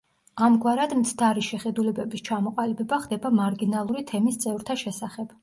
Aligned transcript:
ამგვარად 0.45 0.95
მცდარი 1.01 1.43
შეხედულებების 1.47 2.25
ჩამოყალიბება 2.31 2.99
ხდება 3.05 3.33
მარგინალური 3.43 4.05
თემის 4.15 4.43
წევრთა 4.47 4.81
შესახებ. 4.87 5.39